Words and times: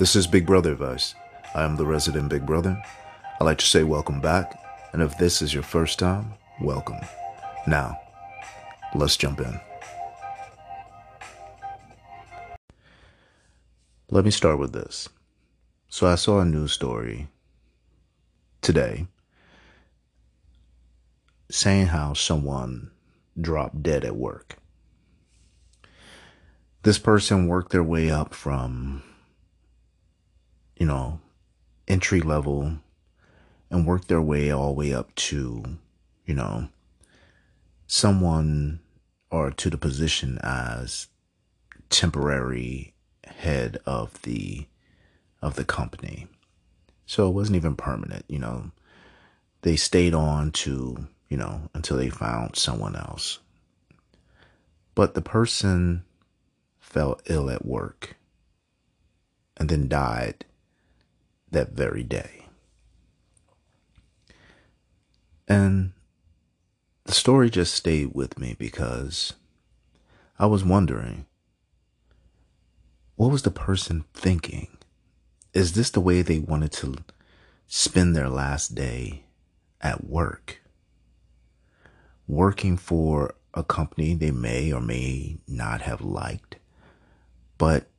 This 0.00 0.16
is 0.16 0.26
Big 0.26 0.46
Brother 0.46 0.72
Advice. 0.72 1.14
I 1.54 1.62
am 1.62 1.76
the 1.76 1.84
resident 1.84 2.30
Big 2.30 2.46
Brother. 2.46 2.82
I'd 3.38 3.44
like 3.44 3.58
to 3.58 3.66
say 3.66 3.82
welcome 3.82 4.18
back, 4.18 4.58
and 4.94 5.02
if 5.02 5.18
this 5.18 5.42
is 5.42 5.52
your 5.52 5.62
first 5.62 5.98
time, 5.98 6.32
welcome. 6.58 6.96
Now, 7.66 8.00
let's 8.94 9.18
jump 9.18 9.40
in. 9.40 9.60
Let 14.10 14.24
me 14.24 14.30
start 14.30 14.58
with 14.58 14.72
this. 14.72 15.10
So, 15.90 16.06
I 16.06 16.14
saw 16.14 16.40
a 16.40 16.46
news 16.46 16.72
story 16.72 17.28
today 18.62 19.06
saying 21.50 21.88
how 21.88 22.14
someone 22.14 22.90
dropped 23.38 23.82
dead 23.82 24.06
at 24.06 24.16
work. 24.16 24.56
This 26.84 26.98
person 26.98 27.48
worked 27.48 27.70
their 27.70 27.84
way 27.84 28.10
up 28.10 28.32
from, 28.32 29.02
you 30.80 30.86
know, 30.86 31.20
entry 31.86 32.22
level 32.22 32.78
and 33.70 33.86
worked 33.86 34.08
their 34.08 34.22
way 34.22 34.50
all 34.50 34.68
the 34.68 34.78
way 34.78 34.94
up 34.94 35.14
to, 35.14 35.62
you 36.24 36.34
know, 36.34 36.68
someone 37.86 38.80
or 39.30 39.50
to 39.50 39.68
the 39.68 39.76
position 39.76 40.38
as 40.42 41.08
temporary 41.90 42.94
head 43.24 43.78
of 43.84 44.22
the 44.22 44.66
of 45.42 45.54
the 45.56 45.64
company. 45.64 46.26
So 47.04 47.28
it 47.28 47.34
wasn't 47.34 47.56
even 47.56 47.76
permanent, 47.76 48.24
you 48.26 48.38
know. 48.38 48.70
They 49.62 49.76
stayed 49.76 50.14
on 50.14 50.50
to, 50.52 51.08
you 51.28 51.36
know, 51.36 51.68
until 51.74 51.98
they 51.98 52.08
found 52.08 52.56
someone 52.56 52.96
else. 52.96 53.38
But 54.94 55.12
the 55.12 55.20
person 55.20 56.04
fell 56.78 57.20
ill 57.26 57.50
at 57.50 57.66
work 57.66 58.16
and 59.58 59.68
then 59.68 59.86
died 59.86 60.46
that 61.50 61.72
very 61.72 62.02
day. 62.02 62.46
And 65.48 65.92
the 67.04 67.12
story 67.12 67.50
just 67.50 67.74
stayed 67.74 68.14
with 68.14 68.38
me 68.38 68.54
because 68.58 69.32
I 70.38 70.46
was 70.46 70.64
wondering 70.64 71.26
what 73.16 73.30
was 73.30 73.42
the 73.42 73.50
person 73.50 74.04
thinking? 74.14 74.68
Is 75.52 75.72
this 75.72 75.90
the 75.90 76.00
way 76.00 76.22
they 76.22 76.38
wanted 76.38 76.72
to 76.72 76.94
spend 77.66 78.16
their 78.16 78.30
last 78.30 78.74
day 78.74 79.24
at 79.80 80.04
work? 80.04 80.62
Working 82.26 82.76
for 82.78 83.34
a 83.52 83.64
company 83.64 84.14
they 84.14 84.30
may 84.30 84.72
or 84.72 84.80
may 84.80 85.38
not 85.46 85.82
have 85.82 86.00
liked, 86.00 86.56
but 87.58 87.90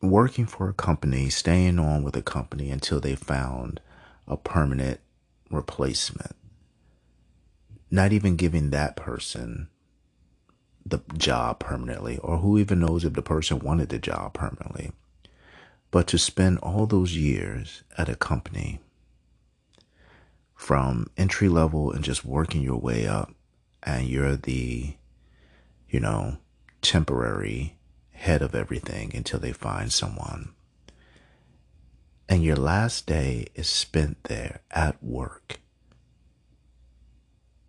working 0.00 0.46
for 0.46 0.68
a 0.68 0.74
company, 0.74 1.28
staying 1.28 1.78
on 1.78 2.02
with 2.02 2.16
a 2.16 2.22
company 2.22 2.70
until 2.70 3.00
they 3.00 3.14
found 3.14 3.80
a 4.26 4.36
permanent 4.36 5.00
replacement. 5.50 6.34
Not 7.90 8.12
even 8.12 8.36
giving 8.36 8.70
that 8.70 8.96
person 8.96 9.68
the 10.86 11.00
job 11.16 11.58
permanently, 11.58 12.18
or 12.18 12.38
who 12.38 12.58
even 12.58 12.80
knows 12.80 13.04
if 13.04 13.12
the 13.12 13.22
person 13.22 13.58
wanted 13.58 13.90
the 13.90 13.98
job 13.98 14.32
permanently. 14.32 14.92
But 15.90 16.06
to 16.08 16.18
spend 16.18 16.58
all 16.58 16.86
those 16.86 17.16
years 17.16 17.82
at 17.98 18.08
a 18.08 18.14
company 18.14 18.80
from 20.54 21.10
entry 21.16 21.48
level 21.48 21.90
and 21.92 22.04
just 22.04 22.24
working 22.24 22.62
your 22.62 22.78
way 22.78 23.06
up, 23.06 23.32
and 23.82 24.06
you're 24.06 24.36
the, 24.36 24.94
you 25.88 26.00
know, 26.00 26.38
temporary 26.80 27.76
head 28.20 28.42
of 28.42 28.54
everything 28.54 29.10
until 29.14 29.40
they 29.40 29.52
find 29.52 29.90
someone. 29.90 30.52
And 32.28 32.44
your 32.44 32.56
last 32.56 33.06
day 33.06 33.46
is 33.54 33.66
spent 33.66 34.24
there 34.24 34.60
at 34.70 35.02
work. 35.02 35.58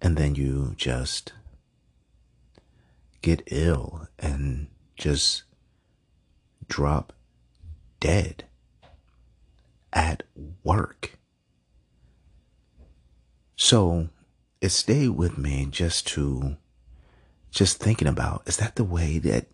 And 0.02 0.18
then 0.18 0.36
you 0.36 0.74
just 0.76 1.32
get 3.22 3.44
ill 3.48 4.08
and 4.20 4.68
just 4.98 5.44
drop 6.68 7.14
dead 8.02 8.44
at 9.94 10.24
work. 10.66 11.18
So 13.56 14.10
it 14.60 14.70
stayed 14.70 15.10
with 15.10 15.38
me 15.38 15.68
just 15.72 16.08
to 16.08 16.58
just 17.52 17.78
thinking 17.78 18.08
about 18.08 18.44
is 18.46 18.58
that 18.58 18.76
the 18.76 18.84
way 18.84 19.18
that 19.20 19.48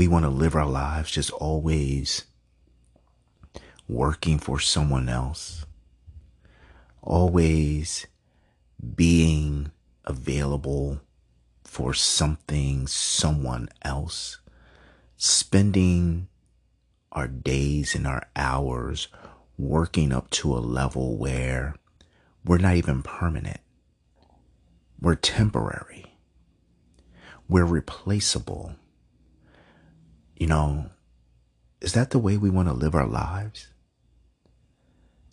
we 0.00 0.08
want 0.08 0.24
to 0.24 0.30
live 0.30 0.54
our 0.54 0.64
lives 0.64 1.10
just 1.10 1.30
always 1.30 2.24
working 3.86 4.38
for 4.38 4.58
someone 4.58 5.10
else, 5.10 5.66
always 7.02 8.06
being 8.96 9.70
available 10.06 11.02
for 11.64 11.92
something, 11.92 12.86
someone 12.86 13.68
else, 13.82 14.38
spending 15.18 16.28
our 17.12 17.28
days 17.28 17.94
and 17.94 18.06
our 18.06 18.26
hours 18.34 19.08
working 19.58 20.12
up 20.14 20.30
to 20.30 20.56
a 20.56 20.60
level 20.60 21.18
where 21.18 21.74
we're 22.42 22.56
not 22.56 22.76
even 22.76 23.02
permanent. 23.02 23.60
We're 24.98 25.16
temporary. 25.16 26.14
We're 27.50 27.66
replaceable. 27.66 28.76
You 30.40 30.46
know, 30.46 30.86
is 31.82 31.92
that 31.92 32.10
the 32.10 32.18
way 32.18 32.38
we 32.38 32.48
want 32.48 32.66
to 32.68 32.74
live 32.74 32.94
our 32.94 33.06
lives? 33.06 33.68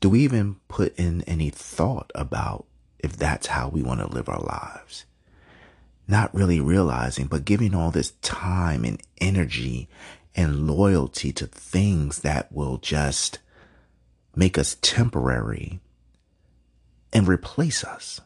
Do 0.01 0.09
we 0.09 0.19
even 0.19 0.57
put 0.67 0.93
in 0.99 1.21
any 1.21 1.49
thought 1.49 2.11
about 2.13 2.65
if 2.99 3.15
that's 3.15 3.47
how 3.47 3.69
we 3.69 3.81
want 3.81 4.01
to 4.01 4.07
live 4.07 4.27
our 4.27 4.41
lives? 4.41 5.05
Not 6.09 6.35
really 6.35 6.59
realizing, 6.59 7.27
but 7.27 7.45
giving 7.45 7.73
all 7.73 7.89
this 7.89 8.11
time 8.21 8.83
and 8.83 9.01
energy 9.21 9.87
and 10.35 10.67
loyalty 10.67 11.31
to 11.31 11.47
things 11.47 12.19
that 12.19 12.51
will 12.51 12.77
just 12.77 13.39
make 14.35 14.57
us 14.57 14.75
temporary 14.81 15.79
and 17.13 17.29
replace 17.29 17.81
us. 17.85 18.19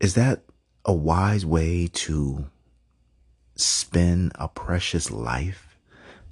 Is 0.00 0.14
that 0.14 0.44
a 0.86 0.94
wise 0.94 1.44
way 1.44 1.88
to 1.92 2.46
spend 3.54 4.32
a 4.36 4.48
precious 4.48 5.10
life, 5.10 5.76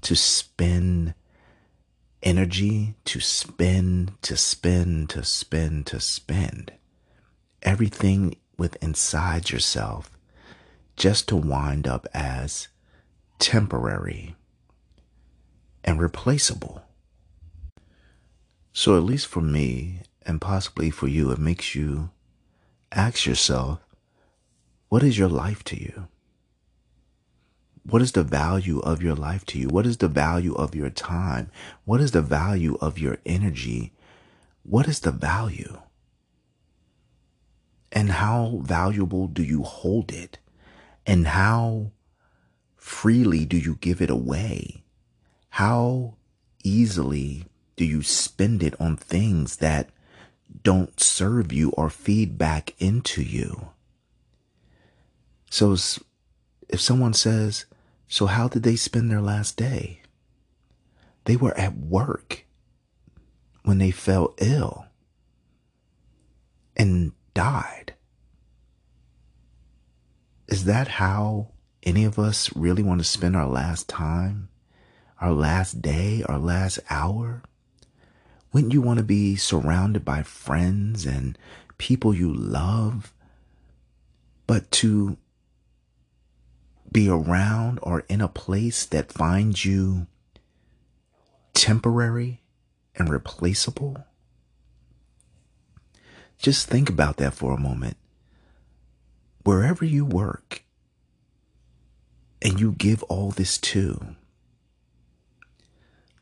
to 0.03 0.17
spend 0.17 1.15
energy, 2.23 2.95
to 3.05 3.21
spend, 3.21 4.13
to 4.23 4.37
spend, 4.37 5.11
to 5.11 5.25
spend, 5.25 5.87
to 5.87 6.01
spend 6.01 6.73
everything 7.63 8.37
with 8.57 8.83
inside 8.83 9.51
yourself 9.51 10.11
just 10.97 11.29
to 11.29 11.37
wind 11.37 11.87
up 11.87 12.07
as 12.13 12.69
temporary 13.39 14.37
and 15.85 16.01
replaceable. 16.01 16.83
So, 18.73 18.97
at 18.97 19.03
least 19.03 19.27
for 19.27 19.41
me, 19.41 20.01
and 20.25 20.41
possibly 20.41 20.91
for 20.91 21.09
you, 21.09 21.31
it 21.31 21.39
makes 21.39 21.75
you 21.75 22.11
ask 22.93 23.27
yourself, 23.27 23.81
what 24.89 25.03
is 25.03 25.19
your 25.19 25.29
life 25.29 25.65
to 25.65 25.81
you? 25.81 26.09
What 27.85 28.03
is 28.03 28.13
the 28.13 28.23
value 28.23 28.81
of 28.81 29.03
your 29.03 29.15
life 29.15 29.45
to 29.47 29.59
you? 29.59 29.69
What 29.69 29.87
is 29.87 29.97
the 29.97 30.09
value 30.09 30.55
of 30.55 30.75
your 30.75 30.91
time? 30.91 31.51
What 31.85 32.01
is 32.01 32.13
the 32.13 32.23
value 32.23 32.77
of 32.81 32.99
your 32.99 33.19
energy? 33.25 33.93
What 34.63 34.87
is 34.87 35.01
the 35.01 35.11
value? 35.11 35.81
And 37.91 38.11
how 38.11 38.61
valuable 38.63 39.27
do 39.27 39.43
you 39.43 39.63
hold 39.63 40.13
it? 40.13 40.39
And 41.07 41.29
how 41.29 41.93
freely 42.77 43.45
do 43.45 43.57
you 43.57 43.77
give 43.77 44.01
it 44.01 44.11
away? 44.11 44.85
How 45.51 46.15
easily 46.63 47.47
do 47.77 47.85
you 47.85 48.03
spend 48.03 48.63
it 48.63 48.79
on 48.81 48.97
things 48.97 49.57
that 49.57 49.91
don't 50.63 51.01
serve 51.01 51.53
you 51.53 51.71
or 51.71 51.91
feed 51.91 52.37
back 52.37 52.75
into 52.79 53.23
you? 53.23 53.71
So 55.51 55.77
if 56.69 56.81
someone 56.81 57.15
says, 57.15 57.65
so 58.11 58.27
how 58.27 58.49
did 58.49 58.65
they 58.65 58.75
spend 58.75 59.09
their 59.09 59.21
last 59.21 59.57
day? 59.57 60.01
They 61.27 61.37
were 61.37 61.57
at 61.57 61.79
work 61.79 62.45
when 63.63 63.79
they 63.79 63.93
fell 63.93 64.35
ill 64.39 64.87
and 66.77 67.13
died. 67.35 67.95
Is 70.49 70.65
that 70.65 70.89
how 70.89 71.53
any 71.85 72.03
of 72.03 72.19
us 72.19 72.55
really 72.57 72.83
want 72.83 73.01
to 73.01 73.05
spend 73.05 73.37
our 73.37 73.47
last 73.47 73.89
time, 73.89 74.49
our 75.21 75.33
last 75.33 75.81
day, 75.81 76.25
our 76.29 76.39
last 76.39 76.81
hour? 76.91 77.45
Wouldn't 78.53 78.73
you 78.73 78.83
want 78.83 78.99
to 78.99 79.05
be 79.05 79.37
surrounded 79.37 80.05
by 80.05 80.25
friends 80.25 81.07
and 81.07 81.39
people 81.79 82.13
you 82.13 82.35
love? 82.35 83.15
But 84.49 84.69
to 84.73 85.17
be 86.93 87.09
around 87.09 87.79
or 87.83 88.01
in 88.09 88.21
a 88.21 88.29
place 88.29 88.85
that 88.87 89.13
finds 89.13 89.65
you 89.65 90.07
temporary 91.55 92.43
and 92.97 93.09
replaceable? 93.09 94.05
Just 96.39 96.69
think 96.69 96.89
about 96.89 97.19
that 97.19 97.35
for 97.35 97.53
a 97.53 97.61
moment. 97.61 97.97
Wherever 99.45 99.85
you 99.85 100.05
work 100.05 100.63
and 102.43 102.59
you 102.59 102.73
give 102.73 103.03
all 103.05 103.31
this 103.31 103.59
to, 103.59 104.17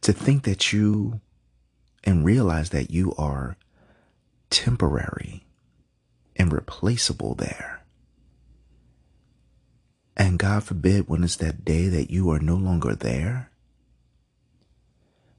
to 0.01 0.13
think 0.13 0.45
that 0.45 0.73
you 0.73 1.21
and 2.05 2.25
realize 2.25 2.71
that 2.71 2.91
you 2.91 3.15
are 3.17 3.57
temporary 4.51 5.45
and 6.37 6.53
replaceable 6.53 7.35
there. 7.35 7.78
And 10.19 10.37
God 10.39 10.65
forbid 10.65 11.09
when 11.09 11.23
it's 11.23 11.37
that 11.37 11.65
day 11.65 11.89
that 11.89 12.11
you 12.11 12.29
are 12.31 12.41
no 12.41 12.57
longer 12.57 12.97
there, 12.97 13.51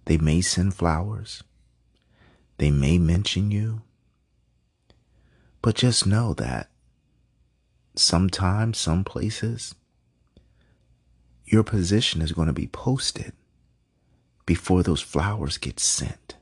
they 0.06 0.18
may 0.18 0.40
send 0.40 0.74
flowers. 0.74 1.44
They 2.58 2.72
may 2.72 2.98
mention 2.98 3.52
you. 3.52 3.82
But 5.62 5.76
just 5.76 6.08
know 6.08 6.34
that 6.36 6.70
sometimes, 7.96 8.78
some 8.78 9.04
places, 9.04 9.76
your 11.46 11.64
position 11.64 12.22
is 12.22 12.32
going 12.32 12.48
to 12.48 12.54
be 12.54 12.68
posted 12.68 13.34
before 14.46 14.82
those 14.82 15.02
flowers 15.02 15.58
get 15.58 15.80
sent, 15.80 16.38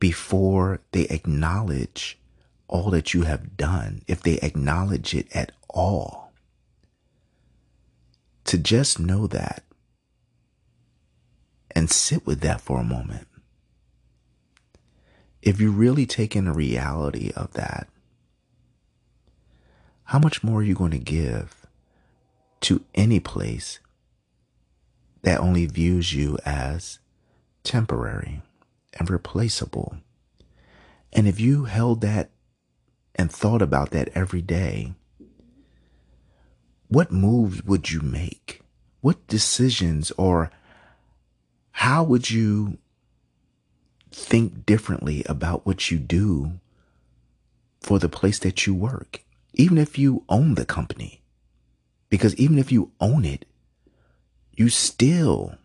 before 0.00 0.80
they 0.90 1.04
acknowledge 1.04 2.18
all 2.66 2.90
that 2.90 3.14
you 3.14 3.22
have 3.22 3.56
done, 3.56 4.02
if 4.08 4.20
they 4.20 4.38
acknowledge 4.38 5.14
it 5.14 5.28
at 5.34 5.52
all. 5.70 6.25
To 8.46 8.58
just 8.58 9.00
know 9.00 9.26
that 9.26 9.64
and 11.72 11.90
sit 11.90 12.24
with 12.24 12.40
that 12.40 12.60
for 12.60 12.80
a 12.80 12.84
moment. 12.84 13.26
If 15.42 15.60
you 15.60 15.72
really 15.72 16.06
take 16.06 16.34
in 16.34 16.46
the 16.46 16.52
reality 16.52 17.32
of 17.36 17.52
that, 17.54 17.88
how 20.04 20.20
much 20.20 20.44
more 20.44 20.60
are 20.60 20.64
you 20.64 20.74
going 20.74 20.92
to 20.92 20.98
give 20.98 21.66
to 22.60 22.84
any 22.94 23.18
place 23.18 23.80
that 25.22 25.40
only 25.40 25.66
views 25.66 26.14
you 26.14 26.38
as 26.44 27.00
temporary 27.64 28.42
and 28.94 29.10
replaceable? 29.10 29.96
And 31.12 31.26
if 31.26 31.40
you 31.40 31.64
held 31.64 32.00
that 32.02 32.30
and 33.16 33.30
thought 33.30 33.62
about 33.62 33.90
that 33.90 34.08
every 34.14 34.42
day, 34.42 34.94
what 36.88 37.10
moves 37.10 37.62
would 37.64 37.90
you 37.90 38.00
make? 38.00 38.60
What 39.00 39.26
decisions 39.26 40.10
or 40.12 40.50
how 41.72 42.04
would 42.04 42.30
you 42.30 42.78
think 44.10 44.64
differently 44.64 45.22
about 45.28 45.66
what 45.66 45.90
you 45.90 45.98
do 45.98 46.52
for 47.80 47.98
the 47.98 48.08
place 48.08 48.38
that 48.40 48.66
you 48.66 48.74
work? 48.74 49.22
Even 49.54 49.78
if 49.78 49.98
you 49.98 50.24
own 50.28 50.54
the 50.54 50.64
company. 50.64 51.22
Because 52.08 52.34
even 52.36 52.58
if 52.58 52.70
you 52.70 52.92
own 53.00 53.24
it, 53.24 53.46
you 54.52 54.68
still 54.68 55.56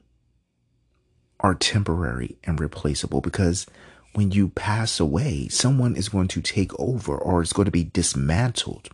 are 1.39 1.55
temporary 1.55 2.37
and 2.43 2.59
replaceable 2.59 3.21
because 3.21 3.65
when 4.13 4.31
you 4.31 4.49
pass 4.49 4.99
away, 4.99 5.47
someone 5.47 5.95
is 5.95 6.09
going 6.09 6.27
to 6.27 6.41
take 6.41 6.77
over 6.79 7.17
or 7.17 7.41
it's 7.41 7.53
going 7.53 7.65
to 7.65 7.71
be 7.71 7.83
dismantled. 7.83 8.89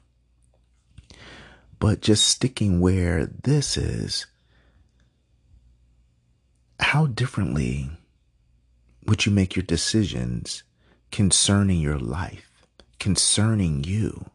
But 1.79 2.01
just 2.01 2.27
sticking 2.27 2.79
where 2.79 3.25
this 3.25 3.77
is, 3.77 4.25
how 6.79 7.07
differently 7.07 7.91
would 9.05 9.25
you 9.25 9.31
make 9.31 9.55
your 9.55 9.63
decisions 9.63 10.63
concerning 11.11 11.79
your 11.79 11.99
life, 11.99 12.65
concerning 12.99 13.83
you? 13.83 14.29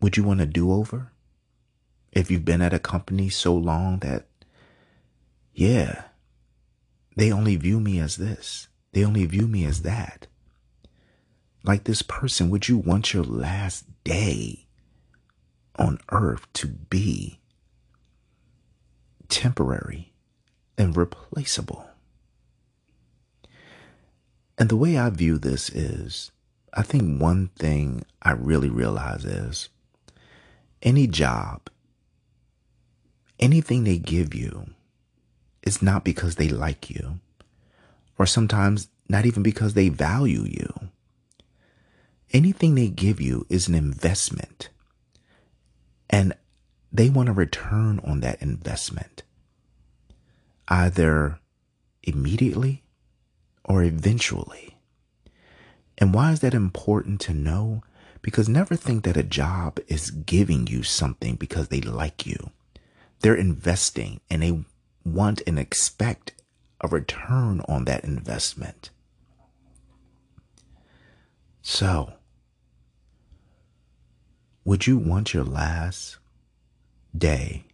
Would 0.00 0.16
you 0.16 0.24
want 0.24 0.40
a 0.40 0.46
do 0.46 0.72
over? 0.72 1.12
If 2.10 2.30
you've 2.30 2.44
been 2.44 2.60
at 2.60 2.74
a 2.74 2.78
company 2.78 3.28
so 3.28 3.54
long 3.54 3.98
that, 4.00 4.26
yeah, 5.54 6.04
they 7.16 7.30
only 7.30 7.56
view 7.56 7.78
me 7.78 8.00
as 8.00 8.16
this, 8.16 8.68
they 8.92 9.04
only 9.04 9.26
view 9.26 9.46
me 9.46 9.64
as 9.64 9.82
that. 9.82 10.26
Like 11.64 11.84
this 11.84 12.02
person, 12.02 12.50
would 12.50 12.68
you 12.68 12.76
want 12.76 13.14
your 13.14 13.24
last 13.24 13.84
day 14.04 14.66
on 15.76 15.98
earth 16.10 16.52
to 16.54 16.68
be 16.68 17.38
temporary 19.28 20.12
and 20.76 20.96
replaceable. 20.96 21.86
And 24.58 24.68
the 24.68 24.76
way 24.76 24.98
I 24.98 25.08
view 25.10 25.38
this 25.38 25.70
is 25.70 26.30
I 26.74 26.82
think 26.82 27.20
one 27.20 27.48
thing 27.58 28.04
I 28.22 28.32
really 28.32 28.68
realize 28.68 29.24
is 29.24 29.68
any 30.82 31.06
job, 31.06 31.68
anything 33.40 33.84
they 33.84 33.98
give 33.98 34.34
you 34.34 34.66
is 35.62 35.82
not 35.82 36.04
because 36.04 36.36
they 36.36 36.48
like 36.48 36.90
you, 36.90 37.20
or 38.18 38.26
sometimes 38.26 38.88
not 39.08 39.26
even 39.26 39.42
because 39.42 39.74
they 39.74 39.88
value 39.88 40.44
you. 40.44 40.91
Anything 42.32 42.74
they 42.74 42.88
give 42.88 43.20
you 43.20 43.46
is 43.48 43.68
an 43.68 43.74
investment. 43.74 44.70
And 46.08 46.34
they 46.90 47.08
want 47.08 47.28
a 47.28 47.32
return 47.32 48.00
on 48.00 48.20
that 48.20 48.40
investment, 48.42 49.22
either 50.68 51.38
immediately 52.02 52.82
or 53.64 53.82
eventually. 53.82 54.76
And 55.98 56.12
why 56.12 56.32
is 56.32 56.40
that 56.40 56.54
important 56.54 57.20
to 57.22 57.34
know? 57.34 57.82
Because 58.22 58.48
never 58.48 58.76
think 58.76 59.04
that 59.04 59.16
a 59.16 59.22
job 59.22 59.78
is 59.88 60.10
giving 60.10 60.66
you 60.66 60.82
something 60.82 61.36
because 61.36 61.68
they 61.68 61.80
like 61.80 62.26
you. 62.26 62.50
They're 63.20 63.34
investing 63.34 64.20
and 64.30 64.42
they 64.42 64.64
want 65.04 65.42
and 65.46 65.58
expect 65.58 66.32
a 66.80 66.88
return 66.88 67.62
on 67.68 67.84
that 67.84 68.04
investment. 68.04 68.90
So, 71.62 72.14
would 74.64 74.86
you 74.86 74.96
want 74.96 75.34
your 75.34 75.44
last 75.44 76.18
day 77.16 77.64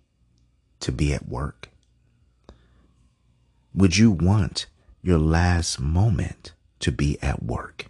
to 0.81 0.93
be 0.93 1.13
at 1.13 1.29
work? 1.29 1.69
Would 3.75 3.97
you 3.97 4.11
want 4.11 4.67
your 5.03 5.19
last 5.19 5.79
moment 5.79 6.53
to 6.81 6.91
be 6.91 7.19
at 7.23 7.43
work? 7.43 7.87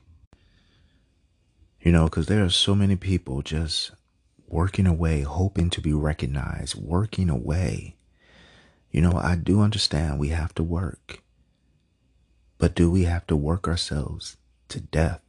You 1.80 1.92
know, 1.92 2.04
because 2.04 2.26
there 2.26 2.44
are 2.44 2.50
so 2.50 2.74
many 2.74 2.96
people 2.96 3.42
just 3.42 3.92
working 4.48 4.86
away, 4.86 5.22
hoping 5.22 5.70
to 5.70 5.80
be 5.80 5.92
recognized, 5.92 6.74
working 6.74 7.30
away. 7.30 7.96
You 8.90 9.00
know, 9.00 9.12
I 9.12 9.36
do 9.36 9.60
understand 9.60 10.18
we 10.18 10.28
have 10.28 10.54
to 10.56 10.62
work. 10.62 11.22
But 12.58 12.74
do 12.74 12.90
we 12.90 13.04
have 13.04 13.26
to 13.28 13.36
work 13.36 13.68
ourselves 13.68 14.36
to 14.68 14.80
death? 14.80 15.20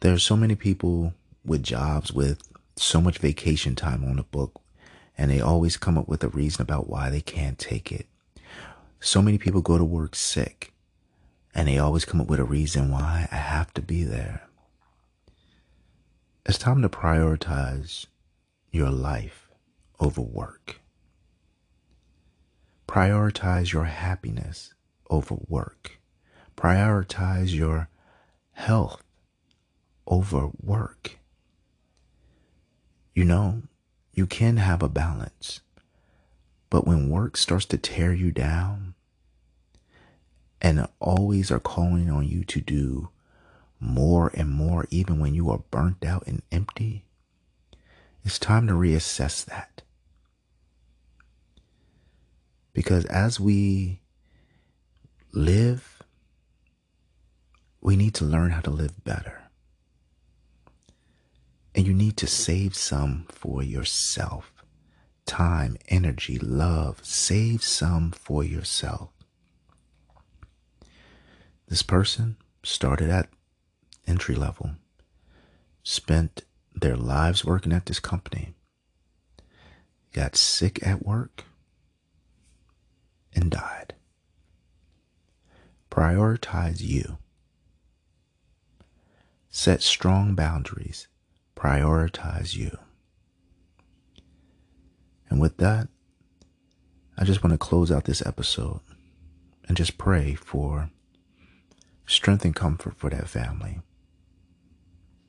There 0.00 0.12
are 0.12 0.18
so 0.18 0.36
many 0.36 0.54
people 0.54 1.14
with 1.44 1.62
jobs 1.62 2.12
with 2.12 2.42
so 2.76 3.00
much 3.00 3.18
vacation 3.18 3.74
time 3.74 4.04
on 4.04 4.16
the 4.16 4.22
book 4.22 4.60
and 5.16 5.30
they 5.30 5.40
always 5.40 5.76
come 5.76 5.96
up 5.96 6.08
with 6.08 6.24
a 6.24 6.28
reason 6.28 6.62
about 6.62 6.88
why 6.88 7.10
they 7.10 7.20
can't 7.20 7.58
take 7.58 7.92
it. 7.92 8.06
So 9.00 9.22
many 9.22 9.38
people 9.38 9.60
go 9.60 9.78
to 9.78 9.84
work 9.84 10.16
sick 10.16 10.72
and 11.54 11.68
they 11.68 11.78
always 11.78 12.04
come 12.04 12.20
up 12.20 12.26
with 12.26 12.40
a 12.40 12.44
reason 12.44 12.90
why 12.90 13.28
I 13.30 13.36
have 13.36 13.72
to 13.74 13.82
be 13.82 14.02
there. 14.02 14.48
It's 16.46 16.58
time 16.58 16.82
to 16.82 16.88
prioritize 16.88 18.06
your 18.70 18.90
life 18.90 19.48
over 20.00 20.20
work. 20.20 20.80
Prioritize 22.88 23.72
your 23.72 23.84
happiness 23.84 24.74
over 25.08 25.36
work. 25.48 25.98
Prioritize 26.56 27.54
your 27.54 27.88
health 28.52 29.02
over 30.06 30.50
work. 30.60 31.18
You 33.14 33.24
know, 33.24 33.62
you 34.12 34.26
can 34.26 34.56
have 34.56 34.82
a 34.82 34.88
balance. 34.88 35.60
But 36.68 36.86
when 36.86 37.08
work 37.08 37.36
starts 37.36 37.64
to 37.66 37.78
tear 37.78 38.12
you 38.12 38.32
down 38.32 38.94
and 40.60 40.88
always 40.98 41.52
are 41.52 41.60
calling 41.60 42.10
on 42.10 42.26
you 42.26 42.42
to 42.44 42.60
do 42.60 43.10
more 43.78 44.32
and 44.34 44.50
more, 44.50 44.86
even 44.90 45.20
when 45.20 45.34
you 45.34 45.48
are 45.50 45.62
burnt 45.70 46.04
out 46.04 46.26
and 46.26 46.42
empty, 46.50 47.04
it's 48.24 48.40
time 48.40 48.66
to 48.66 48.72
reassess 48.72 49.44
that. 49.44 49.82
Because 52.72 53.04
as 53.04 53.38
we 53.38 54.00
live, 55.30 56.02
we 57.80 57.94
need 57.94 58.14
to 58.14 58.24
learn 58.24 58.50
how 58.50 58.60
to 58.62 58.70
live 58.70 59.04
better. 59.04 59.43
And 61.74 61.86
you 61.86 61.92
need 61.92 62.16
to 62.18 62.26
save 62.26 62.74
some 62.76 63.26
for 63.28 63.62
yourself. 63.62 64.52
Time, 65.26 65.76
energy, 65.88 66.38
love. 66.38 67.00
Save 67.02 67.62
some 67.62 68.12
for 68.12 68.44
yourself. 68.44 69.10
This 71.66 71.82
person 71.82 72.36
started 72.62 73.10
at 73.10 73.28
entry 74.06 74.34
level, 74.34 74.72
spent 75.82 76.44
their 76.74 76.96
lives 76.96 77.44
working 77.44 77.72
at 77.72 77.86
this 77.86 78.00
company, 78.00 78.54
got 80.12 80.36
sick 80.36 80.86
at 80.86 81.04
work, 81.04 81.44
and 83.34 83.50
died. 83.50 83.94
Prioritize 85.90 86.80
you. 86.80 87.18
Set 89.48 89.82
strong 89.82 90.34
boundaries. 90.34 91.08
Prioritize 91.56 92.54
you. 92.56 92.76
And 95.28 95.40
with 95.40 95.56
that, 95.58 95.88
I 97.16 97.24
just 97.24 97.42
want 97.42 97.52
to 97.52 97.58
close 97.58 97.90
out 97.90 98.04
this 98.04 98.24
episode 98.24 98.80
and 99.66 99.76
just 99.76 99.98
pray 99.98 100.34
for 100.34 100.90
strength 102.06 102.44
and 102.44 102.54
comfort 102.54 102.96
for 102.96 103.10
that 103.10 103.28
family. 103.28 103.80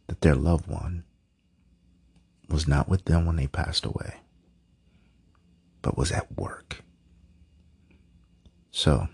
That 0.08 0.22
their 0.22 0.36
loved 0.36 0.67
one 0.67 1.03
was 2.50 2.67
not 2.67 2.88
with 2.88 3.05
them 3.05 3.25
when 3.25 3.38
they 3.38 3.48
passed 3.48 3.86
away, 3.86 4.15
but 5.82 5.98
was 5.98 6.12
at 6.12 6.38
work. 6.38 6.84
So, 8.72 9.08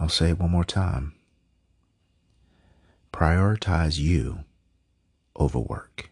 I'll 0.00 0.08
say 0.08 0.30
it 0.30 0.38
one 0.38 0.50
more 0.50 0.64
time. 0.64 1.14
Prioritize 3.12 3.98
you 3.98 4.40
over 5.36 5.58
work. 5.58 6.10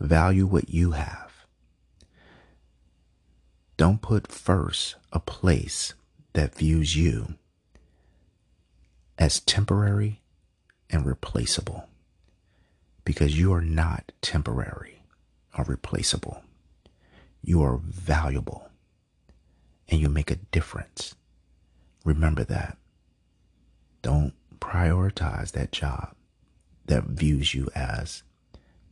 Value 0.00 0.46
what 0.46 0.68
you 0.68 0.92
have. 0.92 1.46
Don't 3.76 4.02
put 4.02 4.30
first 4.30 4.96
a 5.12 5.20
place 5.20 5.94
that 6.34 6.54
views 6.54 6.96
you 6.96 7.34
as 9.18 9.40
temporary 9.40 10.20
and 10.90 11.04
replaceable 11.04 11.88
because 13.04 13.38
you 13.38 13.52
are 13.52 13.60
not 13.60 14.12
temporary 14.20 15.02
or 15.56 15.64
replaceable. 15.64 16.42
You 17.42 17.62
are 17.62 17.78
valuable 17.78 18.68
and 19.88 20.00
you 20.00 20.08
make 20.08 20.30
a 20.30 20.36
difference. 20.36 21.14
Remember 22.04 22.44
that. 22.44 22.78
Don't 24.00 24.32
prioritize 24.60 25.52
that 25.52 25.72
job 25.72 26.14
that 26.86 27.04
views 27.04 27.54
you 27.54 27.68
as 27.74 28.22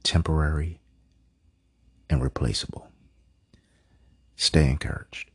temporary 0.02 0.80
and 2.08 2.22
replaceable. 2.22 2.88
Stay 4.36 4.68
encouraged. 4.68 5.30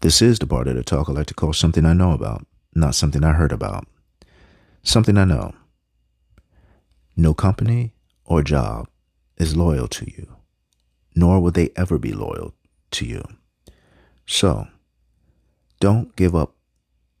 This 0.00 0.22
is 0.22 0.38
the 0.38 0.46
part 0.46 0.68
of 0.68 0.76
the 0.76 0.84
talk 0.84 1.08
I 1.08 1.12
like 1.12 1.26
to 1.26 1.34
call 1.34 1.52
something 1.52 1.84
I 1.84 1.92
know 1.92 2.12
about, 2.12 2.46
not 2.74 2.94
something 2.94 3.24
I 3.24 3.32
heard 3.32 3.50
about. 3.50 3.88
Something 4.84 5.18
I 5.18 5.24
know. 5.24 5.54
No 7.16 7.34
company 7.34 7.94
or 8.24 8.44
job 8.44 8.88
is 9.38 9.56
loyal 9.56 9.88
to 9.88 10.08
you, 10.08 10.36
nor 11.16 11.40
will 11.40 11.50
they 11.50 11.70
ever 11.74 11.98
be 11.98 12.12
loyal 12.12 12.54
to 12.92 13.04
you. 13.04 13.24
So, 14.24 14.68
don't 15.80 16.14
give 16.16 16.34
up 16.34 16.54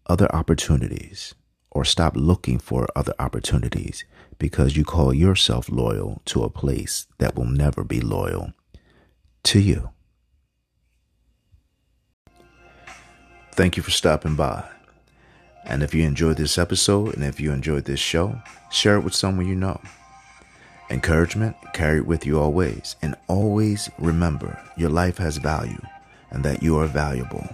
other 0.06 0.34
opportunities 0.34 1.34
or 1.70 1.84
stop 1.84 2.16
looking 2.16 2.58
for 2.58 2.88
other 2.96 3.14
opportunities 3.18 4.04
because 4.38 4.76
you 4.76 4.84
call 4.84 5.12
yourself 5.12 5.68
loyal 5.68 6.22
to 6.24 6.42
a 6.42 6.50
place 6.50 7.06
that 7.18 7.36
will 7.36 7.44
never 7.44 7.84
be 7.84 8.00
loyal 8.00 8.52
to 9.44 9.60
you. 9.60 9.90
Thank 13.52 13.76
you 13.76 13.82
for 13.82 13.90
stopping 13.90 14.36
by. 14.36 14.68
And 15.64 15.82
if 15.82 15.92
you 15.92 16.04
enjoyed 16.04 16.36
this 16.36 16.58
episode 16.58 17.14
and 17.14 17.24
if 17.24 17.40
you 17.40 17.52
enjoyed 17.52 17.84
this 17.84 18.00
show, 18.00 18.40
share 18.70 18.96
it 18.96 19.04
with 19.04 19.14
someone 19.14 19.46
you 19.46 19.54
know. 19.54 19.80
Encouragement, 20.90 21.56
carry 21.74 21.98
it 21.98 22.06
with 22.06 22.24
you 22.24 22.40
always. 22.40 22.96
And 23.02 23.14
always 23.26 23.90
remember 23.98 24.58
your 24.76 24.90
life 24.90 25.18
has 25.18 25.36
value 25.36 25.80
and 26.30 26.42
that 26.44 26.62
you 26.62 26.78
are 26.78 26.86
valuable. 26.86 27.46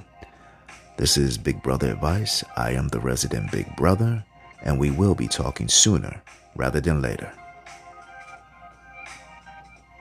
This 0.97 1.17
is 1.17 1.37
Big 1.37 1.61
Brother 1.61 1.91
Advice. 1.91 2.45
I 2.57 2.71
am 2.71 2.87
the 2.87 3.01
resident 3.01 3.51
Big 3.51 3.67
Brother, 3.75 4.25
and 4.63 4.79
we 4.79 4.93
will 4.93 5.17
be 5.17 5.27
talking 5.27 5.67
sooner 5.67 6.23
rather 6.55 6.81
than 6.81 7.03
later. 7.03 7.33